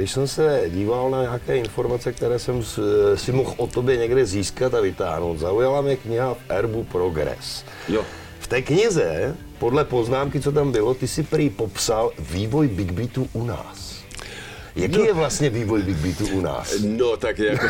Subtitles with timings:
[0.00, 2.62] Když jsem se díval na nějaké informace, které jsem
[3.14, 7.64] si mohl o tobě někde získat a vytáhnout, zaujala mě kniha v Erbu Progress.
[7.88, 8.04] Jo.
[8.38, 13.28] V té knize, podle poznámky, co tam bylo, ty si prý popsal vývoj Big Beatu
[13.32, 13.99] u nás.
[14.76, 15.04] Jaký no.
[15.04, 16.74] je vlastně vývoj Big Beatu u nás?
[16.84, 17.66] No, tak jako...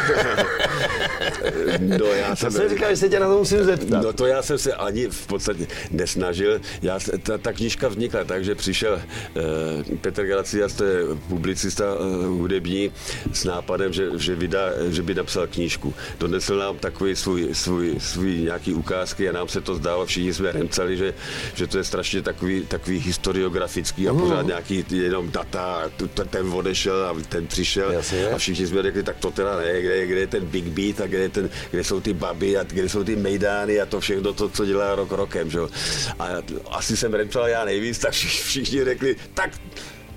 [1.80, 2.50] no, já jsem...
[2.50, 4.02] jsem říkal, že se tě na to musím zeptat.
[4.02, 6.60] No to já jsem se ani v podstatě nesnažil.
[6.82, 12.24] Já, ta, ta knížka vznikla tak, že přišel uh, Petr Galacias, to je publicista uh,
[12.24, 12.92] hudební,
[13.32, 15.94] s nápadem, že, že, vydá, že by napsal knížku.
[16.20, 20.52] Donesl nám takový svůj, svůj, svůj nějaký ukázky a nám se to zdálo, všichni jsme
[20.52, 21.14] remcali, že,
[21.54, 25.90] že to je strašně takový, takový historiografický a pořád nějaký jenom data,
[26.30, 28.28] ten odešel přišel a ten přišel Jasně.
[28.28, 31.06] a všichni jsme řekli, tak to teda ne, kde, kde je ten Big Beat a
[31.06, 34.32] kde, je ten, kde jsou ty baby a kde jsou ty mejdány a to všechno
[34.32, 35.50] to, co dělá rok rokem.
[35.50, 35.58] Že?
[36.18, 36.28] A
[36.70, 39.50] asi jsem repsal já nejvíc, tak všichni řekli, tak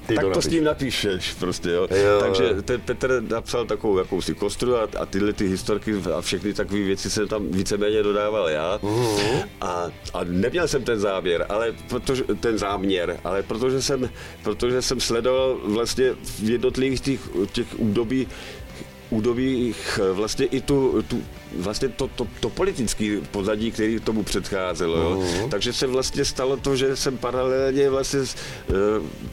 [0.08, 1.88] ty tak to, to s tím napíšeš prostě, jo.
[1.92, 2.20] jo.
[2.20, 6.80] Takže ten Petr napsal takovou jakousi kostru a, a tyhle ty historky a všechny takové
[6.80, 8.80] věci jsem tam víceméně dodával já.
[8.84, 9.48] Uh-huh.
[9.62, 14.09] A, a neměl jsem ten závěr, ale protože, ten záměr, ale protože jsem,
[14.44, 17.20] protože jsem sledoval vlastně v jednotlivých těch,
[17.52, 18.28] těch údobí
[19.14, 21.22] údobích vlastně i tu, tu
[21.58, 24.97] vlastně to, to, to politické pozadí, který tomu předcházelo.
[24.97, 25.17] Jo?
[25.17, 25.50] Uh-huh.
[25.50, 28.25] Takže se vlastně stalo to, že jsem paralelně vlastně uh,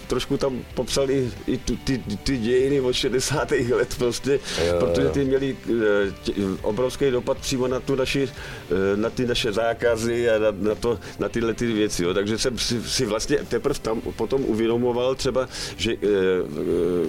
[0.06, 3.50] trošku tam popsal i, i tu, ty, ty dějiny od 60.
[3.50, 5.78] let prostě, jo, protože ty měli uh,
[6.22, 10.74] tě, obrovský dopad přímo na tu naši, uh, na ty naše zákazy a na, na,
[10.74, 12.04] to, na tyhle ty věci.
[12.04, 12.14] Jo?
[12.14, 16.00] Takže jsem si, si vlastně teprve tam potom uvědomoval třeba, že, uh,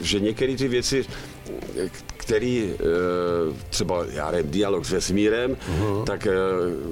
[0.02, 1.06] že některé ty věci,
[2.22, 2.74] který
[3.70, 6.04] třeba, já nevím, dialog s vesmírem, uh-huh.
[6.04, 6.34] tak eh,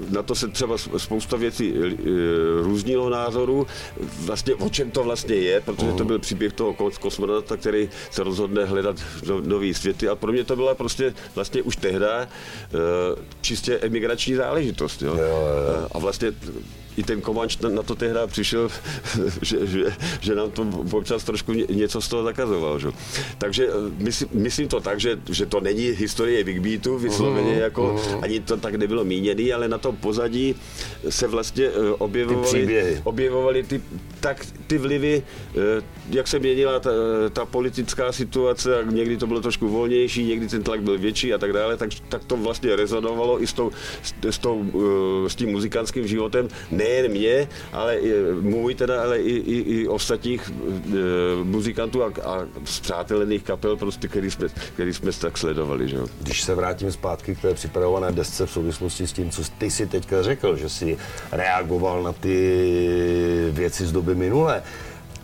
[0.10, 1.96] na to se třeba spousta věcí eh,
[2.62, 3.68] různilo názoru,
[4.26, 5.98] vlastně o čem to vlastně je, protože uh-huh.
[5.98, 8.96] to byl příběh toho kosmonauta, který se rozhodne hledat
[9.28, 12.28] no, nový světy a pro mě to byla prostě vlastně už tehdy eh,
[13.42, 15.02] čistě emigrační záležitost.
[15.02, 15.16] Jo?
[15.16, 15.88] Jo, jo.
[15.92, 16.32] A vlastně
[17.00, 18.70] i ten Komanč na to tehdy přišel,
[19.42, 19.84] že, že,
[20.20, 22.80] že nám to občas trošku něco z toho zakazoval.
[22.80, 22.88] Že?
[23.38, 23.68] Takže
[23.98, 28.20] myslím, myslím to tak, že, že to není historie Big Beatu vysloveně, uh-huh, jako uh-huh.
[28.24, 30.56] ani to tak nebylo míněný, ale na tom pozadí
[31.10, 33.82] se vlastně eh, objevovaly ty, objevovaly ty,
[34.20, 36.90] tak ty vlivy, eh, jak se měnila ta,
[37.34, 41.54] ta politická situace, někdy to bylo trošku volnější, někdy ten tlak byl větší a tak
[41.54, 43.72] dále, tak, tak to vlastně rezonovalo i s, tou,
[44.30, 46.48] s, tou, eh, s tím muzikantským životem,
[46.90, 50.52] nejen mě, ale i, můj teda, ale i, i, i ostatních
[51.44, 55.88] muzikantů a, a zpřátelených kapel, prostě, který jsme, který jsme tak sledovali.
[55.88, 55.98] Že?
[56.22, 59.88] Když se vrátím zpátky k té připravované desce v souvislosti s tím, co ty si
[59.88, 60.98] teďka řekl, že si
[61.32, 64.64] reagoval na ty věci z doby minulé,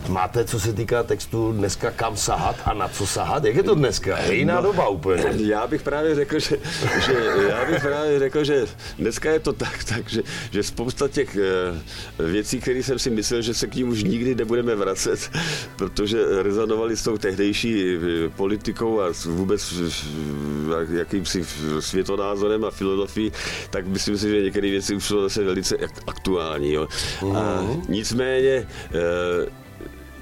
[0.08, 3.44] Máte, co se týká textu, dneska kam sahat a na co sahat?
[3.44, 4.18] Jak je to dneska?
[4.18, 5.24] Je jiná no, doba úplně.
[5.38, 6.58] Já bych právě řekl, že,
[7.06, 7.14] že,
[7.50, 8.66] já bych právě řekl, že
[9.00, 13.42] dneska je to tak, tak že, že spousta těch eh, věcí, které jsem si myslel,
[13.42, 15.32] že se k ním už nikdy nebudeme vracet,
[15.76, 21.46] protože rezonovali s tou tehdejší eh, politikou a vůbec eh, jakýmsi
[21.80, 23.32] světonázorem a filozofií,
[23.70, 25.78] tak myslím si, že některé věci už jsou zase velice
[26.08, 26.74] aktuální.
[26.74, 26.88] Jo.
[27.22, 27.82] A mhm.
[27.90, 28.68] nicméně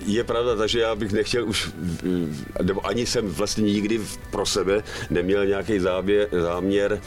[0.05, 1.71] je pravda, takže já bych nechtěl už,
[2.61, 5.79] nebo ani jsem vlastně nikdy pro sebe neměl nějaký
[6.31, 6.99] záměr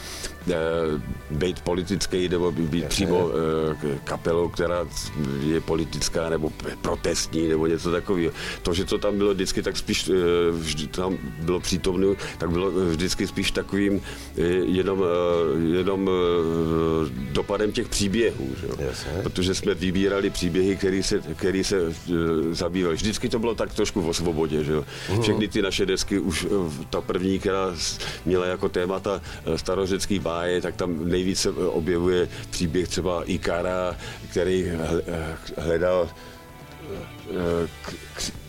[0.51, 4.87] Eh, být politický nebo být přímo eh, kapelou, která
[5.45, 6.51] je politická nebo
[6.81, 8.33] protestní nebo něco takového.
[8.61, 10.13] To, že to tam bylo vždycky tak spíš, eh,
[10.51, 14.01] vždy tam bylo přítomné, tak bylo vždycky spíš takovým
[14.65, 15.03] jenom,
[15.73, 16.09] jenom
[17.31, 18.49] dopadem těch příběhů.
[18.61, 18.69] Že?
[19.23, 21.93] Protože jsme vybírali příběhy, které se, který se
[22.51, 22.95] zabývaly.
[22.95, 24.63] Vždycky to bylo tak trošku o svobodě.
[24.63, 24.73] Že?
[24.73, 25.21] Mhm.
[25.21, 26.47] Všechny ty naše desky, už
[26.89, 27.75] ta první, která
[28.25, 29.21] měla jako témata
[29.55, 33.97] starořecký báj, máje, tak tam nejvíce objevuje příběh třeba Ikara,
[34.29, 34.71] který
[35.57, 36.09] hledal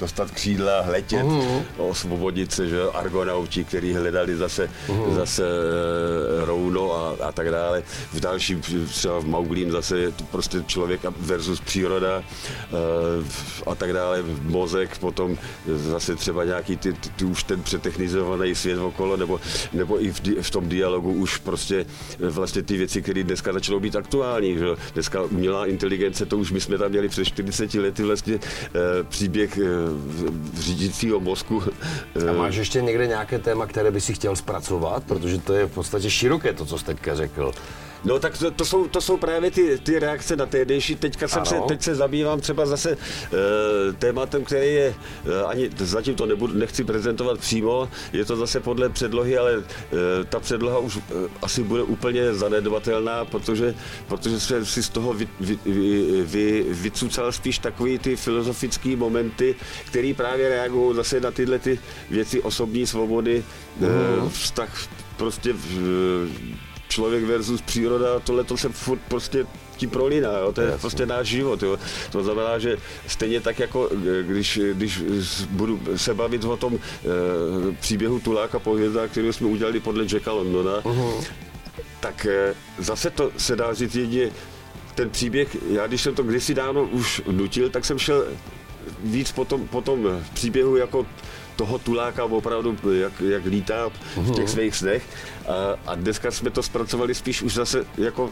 [0.01, 1.63] dostat křídla, letět, uh-huh.
[1.77, 5.15] osvobodit se, že argonauti, kteří hledali zase, uh-huh.
[5.15, 7.83] zase uh, rouno a, a tak dále.
[8.13, 13.27] V dalším, třeba v Mauglím zase je to prostě člověk versus příroda uh,
[13.67, 18.79] a tak dále, mozek, potom zase třeba nějaký ty, ty, ty už ten přetechnizovaný svět
[18.79, 19.41] okolo, nebo,
[19.73, 21.87] nebo i v, di, v tom dialogu už prostě
[22.19, 24.59] vlastně ty věci, které dneska začnou být aktuální.
[24.59, 24.67] Že?
[24.95, 28.41] Dneska umělá inteligence, to už my jsme tam měli před 40 lety vlastně uh,
[29.09, 31.63] příběh Eh, řídícího mozku.
[32.31, 35.05] A máš ještě někde nějaké téma, které by si chtěl zpracovat?
[35.05, 37.53] Protože to je v podstatě široké, to, co jsi teďka řekl.
[38.05, 40.97] No tak to, to, jsou, to jsou právě ty, ty reakce na tehdejší.
[40.97, 42.97] Teďka jsem se, teď se zabývám třeba zase e,
[43.93, 44.95] tématem, který je,
[45.27, 50.25] e, ani zatím to nebudu, nechci prezentovat přímo, je to zase podle předlohy, ale e,
[50.25, 51.01] ta předloha už e,
[51.43, 53.75] asi bude úplně zanedbatelná, protože,
[54.09, 59.55] protože se si z toho vy, vy, vy, vy, vycucal spíš takový ty filozofické momenty,
[59.87, 61.79] které právě reagují zase na tyhle ty
[62.11, 63.45] věci osobní svobody,
[63.81, 64.31] mm.
[64.31, 65.55] vztah prostě
[66.89, 70.53] člověk versus příroda, tohle to se furt prostě tím prolíná, jo?
[70.53, 70.81] to je Jasně.
[70.81, 71.63] prostě náš život.
[71.63, 71.79] Jo?
[72.13, 72.77] To znamená, že
[73.07, 73.91] stejně tak jako
[74.23, 75.03] když, když
[75.51, 76.79] budu se bavit o tom e,
[77.81, 81.25] příběhu Tuláka po hvězdách, který jsme udělali podle Jacka Londona, uh-huh.
[82.01, 84.31] tak e, zase to se dá říct jedině,
[84.99, 88.27] ten příběh, já když jsem to kdysi dávno už nutil, tak jsem šel
[89.05, 91.07] víc po tom, po tom příběhu jako
[91.59, 95.03] toho tuláka opravdu, jak, jak lítá v těch svých snech.
[95.49, 98.31] A, a dneska jsme to zpracovali spíš už zase jako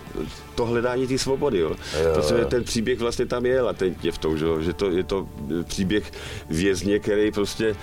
[0.55, 1.59] to hledání té svobody.
[1.59, 1.71] Jo.
[1.71, 5.29] Jo, Protože ten příběh vlastně tam je latentně v tom, že, že to, je to
[5.65, 6.13] příběh
[6.51, 7.75] vězně, který prostě e,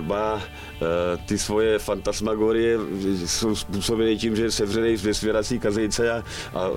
[0.00, 2.78] má e, ty svoje fantasmagorie,
[3.26, 6.24] jsou způsobeny tím, že je sevřený ve svěrací kazejce a,
[6.54, 6.70] a e,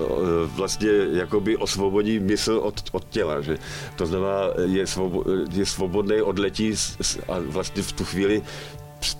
[0.56, 3.40] vlastně jakoby osvobodí mysl od, od těla.
[3.40, 3.58] Že?
[3.96, 6.74] To znamená, je, svobo, je svobodný, odletí
[7.28, 8.42] a vlastně v tu chvíli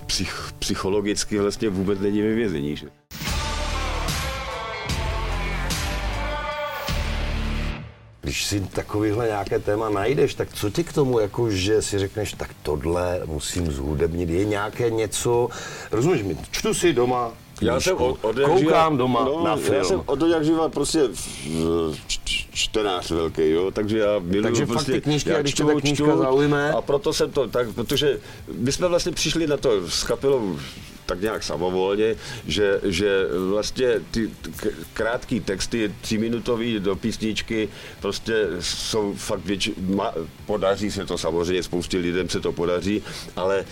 [0.07, 2.77] psych, psychologicky vlastně vůbec není ve vězení.
[2.77, 2.87] Že?
[8.21, 12.33] Když si takovýhle nějaké téma najdeš, tak co ti k tomu, jako že si řekneš,
[12.33, 15.49] tak tohle musím zhudebnit, je nějaké něco,
[15.91, 17.33] rozumíš mi, čtu si doma
[17.63, 19.77] já jsem od, od Koukám živa, doma no, na film.
[19.77, 21.01] Já jsem od jak živa prostě
[22.57, 25.81] čtenář velký, jo, takže já miluju takže prostě, fakt ty knížky, já když čtu, ta
[25.81, 26.73] knížka čtu, zaujme.
[26.73, 28.21] A proto jsem to, tak, protože
[28.59, 30.59] my jsme vlastně přišli na to s kapelou
[31.07, 32.17] tak nějak samovolně,
[32.47, 34.31] že, že vlastně ty
[34.93, 37.69] krátké texty, tříminutový do písničky,
[38.01, 40.13] prostě jsou fakt větši, ma,
[40.47, 43.03] podaří se to samozřejmě, spoustě lidem se to podaří,
[43.37, 43.65] ale e,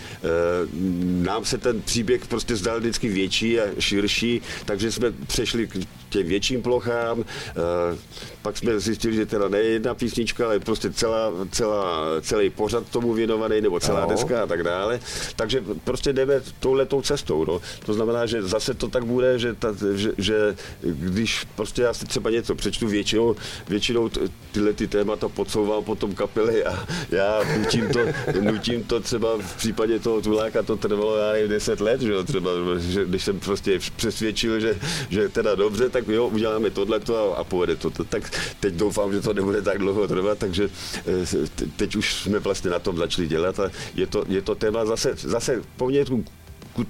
[1.23, 5.77] nám se ten příběh prostě zdal vždycky větší a širší, takže jsme přešli k
[6.09, 7.97] těm větším plochám, e,
[8.45, 13.13] pak jsme zjistili, že teda ne jedna písnička, ale prostě celá, celá, celý pořad tomu
[13.13, 14.07] věnovaný, nebo celá no.
[14.07, 14.99] deska a tak dále.
[15.35, 17.45] Takže prostě jdeme touhletou cestou.
[17.45, 17.61] No.
[17.85, 22.05] To znamená, že zase to tak bude, že, ta, že, že když prostě já si
[22.05, 23.35] třeba něco přečtu většinou,
[23.67, 24.09] většinou
[24.51, 27.99] tyhle ty témata podsouvám potom kapely a já nutím to,
[28.41, 32.23] nutím to třeba v případě toho Tuláka to trvalo já nevím 10 let, že jo,
[32.23, 37.39] třeba, že když jsem prostě přesvědčil, že, že teda dobře, tak jo, uděláme tohleto a,
[37.39, 37.89] a povede to.
[37.89, 42.71] Tak teď doufám, že to nebude tak dlouho trvat, takže eh, teď už jsme vlastně
[42.71, 46.23] na tom začali dělat a je to, je to téma zase, zase poměrně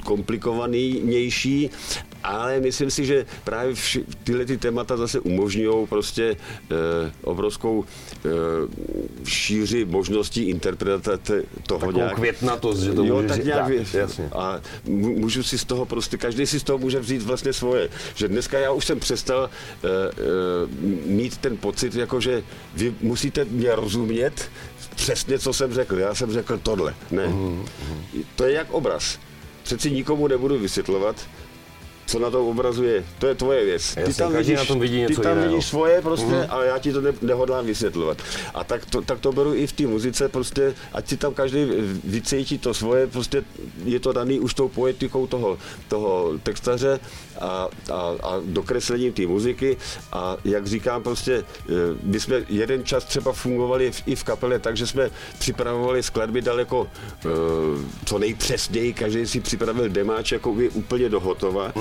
[0.03, 1.69] komplikovanější,
[2.25, 6.35] ale myslím si, že právě vši, tyhle ty témata zase umožňují prostě e,
[7.23, 8.29] obrovskou e,
[9.25, 12.15] šíři možností interpretace toho Takovou nějak.
[12.15, 14.29] květnatost, že to jo, tak nějak, dát, jasně.
[14.31, 17.89] A můžu si z toho prostě, každý si z toho může vzít vlastně svoje.
[18.15, 20.11] Že dneska já už jsem přestal e, e,
[21.05, 22.43] mít ten pocit, jako že
[22.73, 24.49] vy musíte mě rozumět,
[24.95, 25.99] přesně, co jsem řekl.
[25.99, 26.95] Já jsem řekl tohle.
[27.11, 27.27] Ne.
[27.27, 27.65] Mm-hmm.
[28.35, 29.19] To je jak obraz
[29.65, 31.15] přeci nikomu nebudu vysvětlovat,
[32.05, 33.03] co na tom obrazu je.
[33.19, 33.95] To je tvoje věc.
[34.05, 35.51] Ty tam, vidíš, na tom vidí něco ty tam jiného.
[35.51, 36.45] vidíš svoje prostě, uh-huh.
[36.49, 38.17] ale já ti to ne, nehodlám vysvětlovat.
[38.53, 41.65] A tak to, tak to beru i v té muzice, prostě, ať si tam každý
[42.03, 43.43] vycítí to svoje, prostě
[43.83, 45.57] je to daný už tou poetikou toho,
[45.87, 46.99] toho textaře
[47.39, 49.77] a, a, a dokreslením té muziky.
[50.11, 54.59] A jak říkám, prostě, eh, my jsme jeden čas třeba fungovali v, i v kapele,
[54.59, 55.09] takže jsme
[55.39, 57.31] připravovali skladby daleko uh,
[58.05, 61.73] co nejpřesněji, každý si připravil demáč jako úplně do hotova.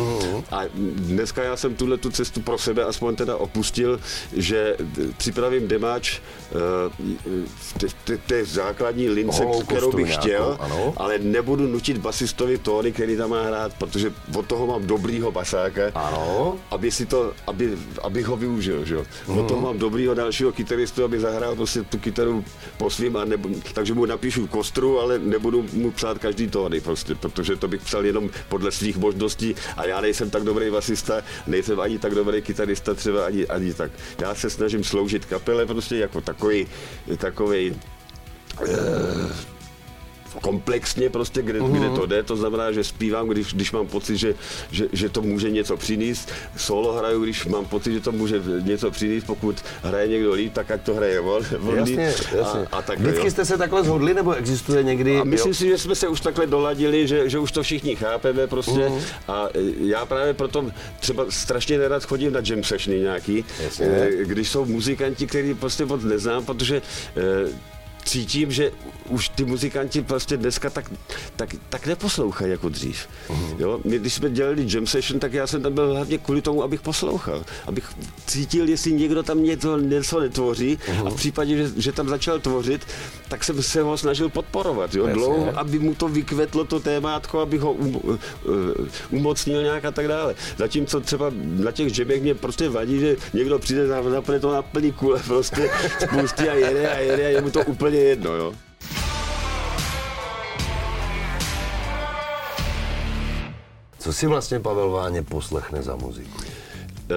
[0.50, 0.60] A
[0.94, 4.00] dneska já jsem tuhle tu cestu pro sebe aspoň teda opustil,
[4.32, 4.76] že
[5.16, 6.20] připravím demáč
[6.54, 10.94] v eh, té základní lince, kterou bych chtěl, ano.
[10.96, 15.82] ale nebudu nutit basistovi tóny, který tam má hrát, protože od toho mám dobrýho basáka,
[15.94, 16.56] ano.
[16.70, 18.96] aby si to, aby, abych ho využil, že?
[19.28, 19.38] Mm.
[19.38, 22.44] Od toho mám dobrýho dalšího kytaristu, aby zahrál prostě tu kytaru
[22.78, 27.14] po svým, a nebo, takže mu napíšu kostru, ale nebudu mu psát každý tóny, prostě,
[27.14, 31.80] protože to bych psal jenom podle svých možností a já nejsem tak dobrý basista, nejsem
[31.80, 33.90] ani tak dobrý kytarista třeba ani, ani tak.
[34.20, 36.66] Já se snažím sloužit kapele prostě jako takový,
[37.18, 37.74] takový
[38.60, 39.53] uh,
[40.40, 41.78] komplexně prostě, kde, mm-hmm.
[41.78, 44.34] kde to jde, to znamená, že zpívám, když, když mám pocit, že,
[44.70, 48.90] že, že to může něco přinést, solo hraju, když mám pocit, že to může něco
[48.90, 51.42] přinést, pokud hraje někdo líp, tak ať to hraje on.
[51.74, 52.60] Jasně, jasně.
[52.60, 53.30] A, a takhle, Vždycky jo.
[53.30, 55.18] jste se takhle zhodli, nebo existuje někdy...
[55.20, 55.54] A myslím jo.
[55.54, 59.00] si, že jsme se už takhle doladili, že, že už to všichni chápeme prostě mm-hmm.
[59.28, 59.48] a
[59.78, 63.86] já právě proto třeba strašně nerad chodím na jam sessiony nějaký, jasně.
[63.86, 66.82] Eh, když jsou muzikanti, který prostě moc neznám, protože
[67.16, 67.73] eh,
[68.14, 68.70] cítím, že
[69.08, 70.92] už ty muzikanti prostě dneska tak,
[71.36, 73.08] tak, tak neposlouchají jako dřív.
[73.28, 73.56] Uh-huh.
[73.58, 73.80] Jo?
[73.84, 76.80] My, když jsme dělali jam session, tak já jsem tam byl hlavně kvůli tomu, abych
[76.80, 77.44] poslouchal.
[77.66, 77.92] Abych
[78.26, 81.06] cítil, jestli někdo tam něco, něco netvoří uh-huh.
[81.06, 82.86] a v případě, že, že tam začal tvořit,
[83.28, 84.94] tak jsem se ho snažil podporovat.
[84.94, 85.06] Jo?
[85.06, 88.14] Dlouho, aby mu to vykvetlo to témátko, aby ho um, uh,
[89.10, 90.34] umocnil nějak a tak dále.
[90.58, 94.92] Zatímco třeba na těch jamech mě prostě vadí, že někdo přijde, zapne to na plný
[94.92, 98.34] kule prostě spustí a jede a jede a je mu to úplně jedno.
[98.34, 98.54] Jo?
[103.98, 106.38] Co si vlastně Pavel Váně poslechne za muziku?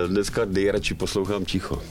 [0.07, 1.81] Dneska nejradši poslouchám ticho.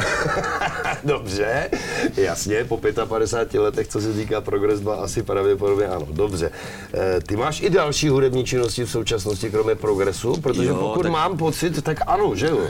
[1.04, 1.70] dobře,
[2.16, 6.50] jasně, po 55 letech, co se týká Progress 2, asi pravděpodobně ano, dobře.
[6.94, 11.12] E, ty máš i další hudební činnosti v současnosti, kromě Progressu, protože jo, pokud tak...
[11.12, 12.60] mám pocit, tak ano, že jo?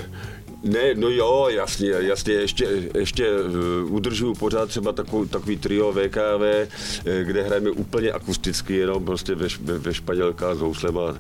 [0.65, 6.43] Ne, no jo, jasně, jasně, ještě, ještě uh, udržuju pořád třeba takový, takový trio VKV,
[6.43, 11.17] uh, kde hrajeme úplně akusticky, jenom prostě ve, ve, ve španělka s houslem a uh,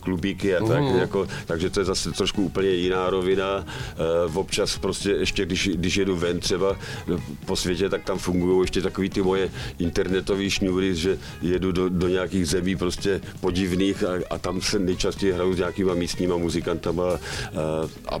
[0.00, 0.96] klubíky a tak, mm.
[0.98, 3.66] jako, takže to je zase trošku úplně jiná rovina.
[4.34, 6.76] Občas prostě ještě, když, když jedu ven třeba
[7.46, 12.08] po světě, tak tam fungují ještě takový ty moje internetové šňůry, že jedu do, do
[12.08, 17.18] nějakých zemí prostě podivných a, a tam se nejčastěji hraju s nějakýma místníma muzikantama a,
[18.08, 18.20] a, a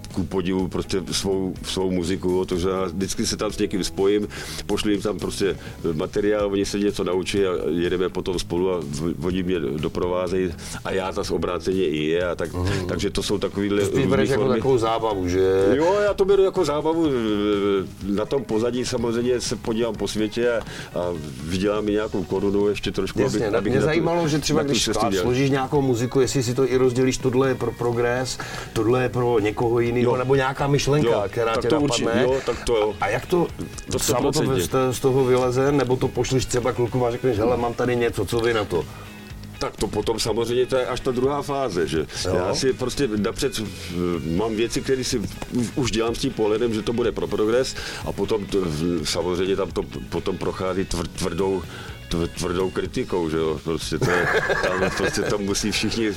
[0.11, 4.27] ku podivu prostě svou, svou muziku, to, že já vždycky se tam s někým spojím,
[4.65, 5.57] pošlu jim tam prostě
[5.93, 8.79] materiál, oni se něco naučí a jedeme potom spolu a
[9.23, 10.53] oni mě doprovázejí
[10.85, 12.87] a já ta obráceně i je a tak, mm.
[12.87, 15.73] takže to jsou takovýhle To bereš jako takovou zábavu, že?
[15.75, 17.07] Jo, já to beru jako zábavu,
[18.03, 20.61] na tom pozadí samozřejmě se podívám po světě a,
[20.99, 21.13] a
[21.43, 24.89] vydělám mi nějakou korunu ještě trošku, Jasně, abych, abych mě zajímalo, tu, že třeba když
[25.21, 28.37] složíš nějakou muziku, jestli si to i rozdělíš, tohle je pro progres,
[28.73, 32.05] tohle je pro někoho jiného, nebo nějaká myšlenka, jo, která tě to napadne.
[32.05, 32.93] Určitě, jo, tak to jo.
[33.01, 33.47] A jak to,
[33.91, 34.43] to samo to
[34.91, 38.39] z toho vyleze, nebo to pošleš třeba klukům a řekneš, hele, mám tady něco, co
[38.39, 38.85] vy na to?
[39.59, 42.35] Tak to potom samozřejmě to je až ta druhá fáze, že jo.
[42.35, 43.61] já si prostě napřed
[44.37, 45.21] mám věci, které si
[45.75, 48.57] už dělám s tím pohledem, že to bude pro progres a potom to,
[49.03, 50.85] samozřejmě tam to potom prochází
[51.17, 51.61] tvrdou
[52.17, 54.27] tvrdou kritikou, že jo, prostě to je,
[54.63, 56.11] tam, prostě to musí všichni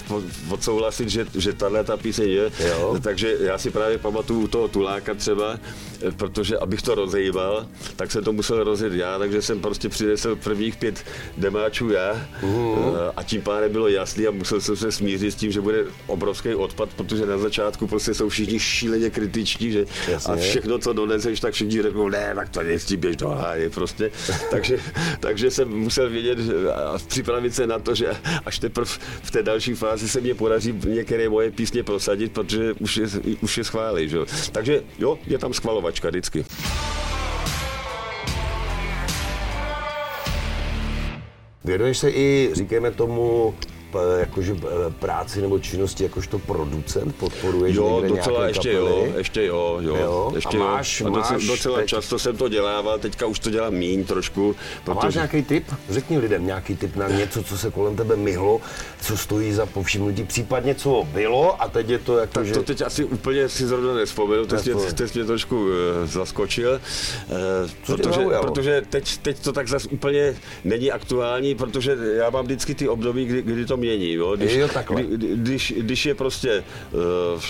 [0.51, 2.97] odsouhlasit, že, že tahle ta píseň je, jo.
[3.03, 5.59] takže já si právě pamatuju toho Tuláka třeba,
[6.17, 10.77] protože abych to rozejval, tak jsem to musel rozjet já, takže jsem prostě přinesl prvních
[10.77, 11.05] pět
[11.37, 13.13] demáčů já uh-huh.
[13.17, 16.55] a tím pádem bylo jasný a musel jsem se smířit s tím, že bude obrovský
[16.55, 20.35] odpad, protože na začátku prostě jsou všichni šíleně kritičtí, že Jasně.
[20.35, 24.11] a všechno, co doneseš, tak všichni řeknou, ne, tak to nestíběš do háje prostě.
[24.51, 24.79] takže,
[25.21, 26.39] takže jsem musel vědět
[26.75, 28.11] a připravit se na to, že
[28.47, 28.91] až teprve
[29.23, 33.07] v té další fázi se mě podaří některé moje písně prosadit, protože už je,
[33.41, 34.09] už je schválí.
[34.09, 34.19] Že?
[34.53, 36.45] Takže jo, je tam schvalovačka vždycky.
[41.65, 43.55] Věnuješ se i, říkáme tomu,
[44.19, 44.57] jakože
[44.99, 47.17] práci nebo činnosti jakožto producent?
[47.17, 48.91] Podporuješ Jo, docela ještě kapely?
[48.91, 49.97] jo, ještě jo, jo.
[49.97, 50.33] jo?
[50.35, 51.07] Ještě a máš, jo.
[51.07, 51.89] A docela, máš docela teď...
[51.89, 54.57] často jsem to dělával, teďka už to dělám míň trošku.
[54.85, 54.99] Protože...
[55.01, 55.65] A máš nějaký tip?
[55.91, 58.61] Řekni lidem nějaký tip na něco, co se kolem tebe myhlo,
[59.01, 62.55] co stojí za povšimnutí, případně co bylo a teď je to jako, tak že...
[62.55, 65.71] to teď asi úplně si zrovna nespomenu, teď, mě, teď mě trošku uh,
[66.05, 66.81] zaskočil,
[67.29, 72.75] uh, protože, protože teď, teď to tak zase úplně není aktuální, protože já mám vždycky
[72.75, 74.13] ty období, kdy, kdy to mění.
[74.13, 74.37] Jo?
[74.37, 77.43] Když, jo, kdy, když, když je prostě uh,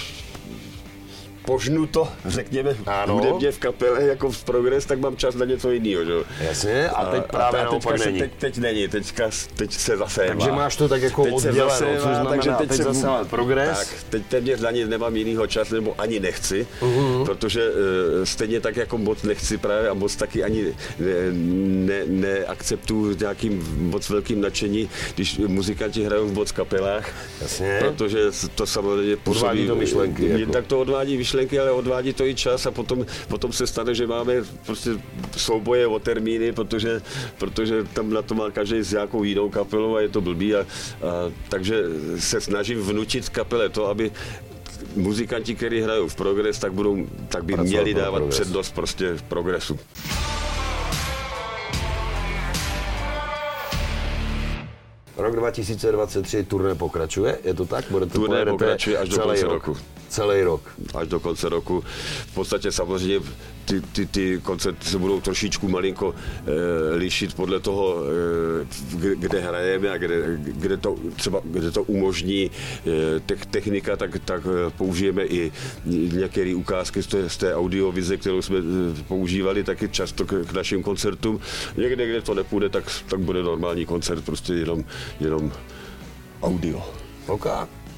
[1.45, 3.15] požnuto, řekněme, ano.
[3.15, 6.13] hudebně v kapele jako v progres, tak mám čas na něco jiného, že?
[6.41, 8.19] Jasně, a teď právě a, a teďka není.
[8.19, 10.57] Teď, teď není, teďka, teď se zase Takže má.
[10.57, 13.79] máš to tak jako teď odděleno, se zase znamená, takže teď, teď zase mám, progres.
[13.79, 17.25] Tak, teď téměř na ně nemám jinýho čas, nebo ani nechci, uh-huh.
[17.25, 17.77] protože uh,
[18.25, 20.75] stejně tak jako moc nechci právě a moc taky ani
[22.07, 27.09] neakceptuju ne, ne nějakým moc velkým nadšení, když muzikanti hrajou v moc kapelách,
[27.43, 27.79] Jasně.
[27.81, 28.19] protože
[28.55, 30.29] to samozřejmě působí, odvádí to myšlenky.
[30.29, 30.53] Jako.
[30.53, 33.95] Tak to odvádí myšlenky myšlenky, ale odvádí to i čas a potom, potom se stane,
[33.95, 34.35] že máme
[34.67, 34.91] prostě
[35.37, 37.03] souboje o termíny, protože,
[37.39, 40.55] protože tam na to má každý s nějakou jinou kapelou a je to blbý.
[40.55, 40.67] A, a,
[41.49, 41.83] takže
[42.19, 44.13] se snažím vnutit kapele to, aby
[44.97, 49.23] muzikanti, kteří hrajou v progres, tak, budou, tak by Pracovat měli dávat přednost prostě v
[49.23, 49.79] progresu.
[55.17, 57.85] Rok 2023 turné pokračuje, je to tak?
[57.91, 59.53] Budete Turné pojedete pokračuje až do konce rok.
[59.53, 59.73] roku.
[60.09, 60.61] Celý rok.
[60.95, 61.85] až do konce roku.
[62.27, 63.21] V podstatě samozřejmě
[63.65, 67.97] ty, ty, ty koncerty se budou trošičku malinko e, lišit podle toho,
[69.01, 72.51] e, kde, hrajeme a kde, kde, to, třeba, kde to umožní
[72.87, 75.53] e, te, technika, tak, tak eh, použijeme i
[76.13, 78.57] některé ukázky z té, z té audiovize, kterou jsme
[79.09, 81.41] používali taky často k, k našim koncertům.
[81.77, 84.85] Někde, kde to nepůjde, tak, tak bude normální koncert, prostě jenom,
[85.21, 85.53] jenom
[86.43, 86.83] audio.
[87.27, 87.47] OK.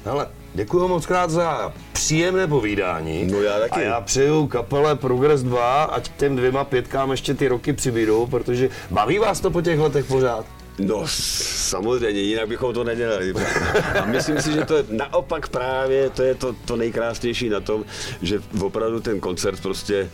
[0.05, 3.27] Hele, děkuji moc krát za příjemné povídání.
[3.31, 3.75] No já taky.
[3.75, 8.69] A já přeju kapele Progress 2, ať těm dvěma pětkám ještě ty roky přibydou, protože
[8.91, 10.45] baví vás to po těch letech pořád.
[10.79, 13.33] No, samozřejmě, jinak bychom to nedělali.
[14.01, 17.85] A myslím si, že to je naopak právě, to je to, to nejkrásnější na tom,
[18.21, 20.09] že opravdu ten koncert prostě e,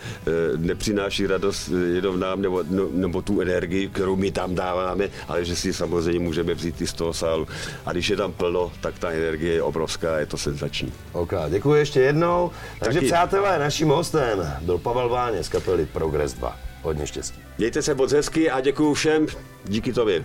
[0.58, 5.56] nepřináší radost jenom nám, nebo, no, nebo tu energii, kterou my tam dáváme, ale že
[5.56, 7.48] si samozřejmě můžeme vzít i z toho sálu.
[7.86, 10.94] A když je tam plno, tak ta energie je obrovská, je to senzační.
[11.12, 12.52] OK, děkuji ještě jednou.
[12.80, 13.06] Takže Taky.
[13.08, 16.60] přátelé, naším hostem byl Pavel Váně z kapely Progress 2.
[16.82, 17.40] Hodně štěstí.
[17.58, 19.28] Mějte se moc hezky a děkuji všem,
[19.66, 20.24] díky tobě.